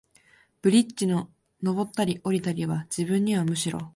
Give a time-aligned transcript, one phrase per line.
[0.63, 1.29] ブリッジの
[1.61, 3.79] 上ったり降りたりは、自分にはむしろ、